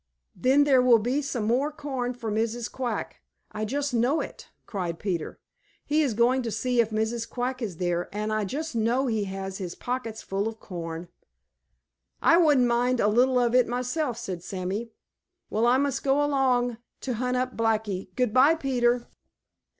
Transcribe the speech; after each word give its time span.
"Then 0.35 0.63
there 0.63 0.81
will 0.81 0.97
be 0.97 1.21
some 1.21 1.43
more 1.43 1.71
corn 1.71 2.15
for 2.15 2.31
Mrs. 2.31 2.71
Quack. 2.71 3.17
I 3.51 3.65
just 3.65 3.93
know 3.93 4.19
it!" 4.19 4.49
cried 4.65 4.97
Peter. 4.97 5.39
"He 5.85 6.01
is 6.01 6.15
going 6.15 6.41
to 6.41 6.49
see 6.49 6.81
if 6.81 6.89
Mrs. 6.89 7.29
Quack 7.29 7.61
is 7.61 7.77
there, 7.77 8.09
and 8.11 8.33
I 8.33 8.43
just 8.45 8.73
know 8.75 9.05
he 9.05 9.25
has 9.25 9.59
his 9.59 9.75
pockets 9.75 10.23
full 10.23 10.47
of 10.47 10.59
corn." 10.59 11.09
"I 12.19 12.37
wouldn't 12.37 12.65
mind 12.65 12.99
a 12.99 13.07
little 13.07 13.37
of 13.37 13.53
it 13.53 13.67
myself," 13.67 14.17
said 14.17 14.41
Sammy. 14.41 14.89
"Well, 15.51 15.67
I 15.67 15.77
must 15.77 16.03
go 16.03 16.23
along 16.25 16.77
to 17.01 17.13
hunt 17.21 17.37
up 17.37 17.55
Blacky. 17.55 18.07
Good 18.15 18.33
by, 18.33 18.55
Peter." 18.55 19.05